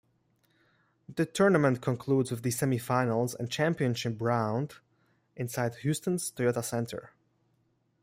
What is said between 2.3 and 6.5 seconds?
with the semi-finals and championship round inside Houston's